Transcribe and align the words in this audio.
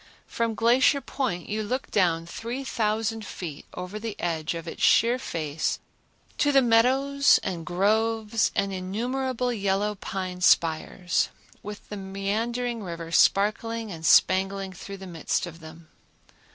From 0.25 0.55
Glacier 0.55 0.99
Point 0.99 1.47
you 1.47 1.61
look 1.61 1.91
down 1.91 2.25
3000 2.25 3.23
feet 3.23 3.67
over 3.75 3.99
the 3.99 4.19
edge 4.19 4.55
of 4.55 4.67
its 4.67 4.81
sheer 4.81 5.19
face 5.19 5.77
to 6.39 6.51
the 6.51 6.63
meadows 6.63 7.39
and 7.43 7.67
groves 7.67 8.51
and 8.55 8.73
innumerable 8.73 9.53
yellow 9.53 9.93
pine 9.93 10.41
spires, 10.41 11.29
with 11.61 11.87
the 11.89 11.97
meandering 11.97 12.81
river 12.81 13.11
sparkling 13.11 13.91
and 13.91 14.03
spangling 14.03 14.73
through 14.73 14.97
the 14.97 15.05
midst 15.05 15.45
of 15.45 15.59
them. 15.59 15.87